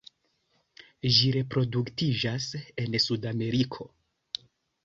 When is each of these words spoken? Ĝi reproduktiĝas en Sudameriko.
Ĝi 1.17 1.29
reproduktiĝas 1.35 2.49
en 2.85 2.99
Sudameriko. 3.07 3.91